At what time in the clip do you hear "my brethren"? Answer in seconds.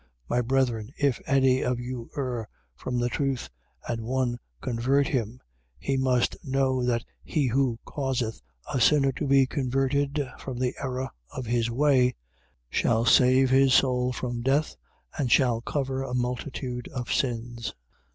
0.31-0.89